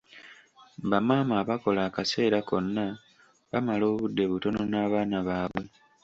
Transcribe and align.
Bamaama 0.89 1.33
abakola 1.41 1.81
akaseera 1.89 2.37
konna 2.49 2.85
bamala 3.51 3.83
obudde 3.91 4.23
butono 4.31 4.61
n'abaana 4.71 5.17
baabwe. 5.27 5.63